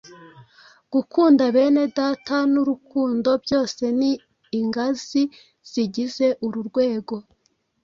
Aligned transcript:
gukunda 0.93 1.43
bene 1.55 1.83
Data 1.97 2.35
n’urukundo 2.53 3.29
byose 3.43 3.83
ni 3.99 4.11
ingazi 4.59 5.21
zigize 5.71 6.27
uru 6.45 6.59
rwego. 6.69 7.15